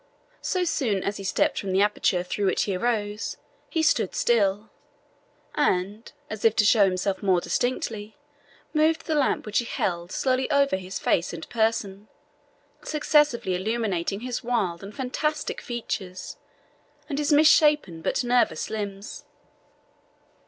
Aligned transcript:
So 0.41 0.63
soon 0.63 1.03
as 1.03 1.17
he 1.17 1.21
had 1.23 1.27
stepped 1.27 1.59
from 1.59 1.73
the 1.73 1.83
aperture 1.83 2.23
through 2.23 2.47
which 2.47 2.63
he 2.63 2.75
arose, 2.75 3.37
he 3.69 3.83
stood 3.83 4.15
still, 4.15 4.71
and, 5.53 6.11
as 6.27 6.43
if 6.43 6.55
to 6.55 6.65
show 6.65 6.85
himself 6.85 7.21
more 7.21 7.39
distinctly, 7.39 8.17
moved 8.73 9.05
the 9.05 9.13
lamp 9.13 9.45
which 9.45 9.59
he 9.59 9.65
held 9.65 10.11
slowly 10.11 10.49
over 10.49 10.75
his 10.75 10.97
face 10.97 11.33
and 11.33 11.47
person, 11.49 12.07
successively 12.81 13.53
illuminating 13.53 14.21
his 14.21 14.43
wild 14.43 14.81
and 14.81 14.95
fantastic 14.95 15.61
features, 15.61 16.37
and 17.07 17.19
his 17.19 17.31
misshapen 17.31 18.01
but 18.01 18.23
nervous 18.23 18.71
limbs. 18.71 19.25